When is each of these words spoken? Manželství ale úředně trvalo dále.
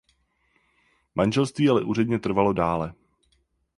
Manželství 1.15 1.69
ale 1.69 1.83
úředně 1.83 2.19
trvalo 2.19 2.53
dále. 2.53 2.93